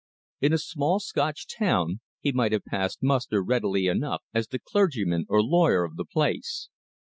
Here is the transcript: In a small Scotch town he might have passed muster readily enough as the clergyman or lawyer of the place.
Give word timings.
In 0.39 0.51
a 0.51 0.57
small 0.57 0.99
Scotch 0.99 1.45
town 1.47 1.99
he 2.21 2.31
might 2.31 2.53
have 2.53 2.65
passed 2.65 3.03
muster 3.03 3.43
readily 3.43 3.85
enough 3.85 4.23
as 4.33 4.47
the 4.47 4.57
clergyman 4.57 5.27
or 5.29 5.43
lawyer 5.43 5.83
of 5.83 5.95
the 5.95 6.05
place. 6.05 6.69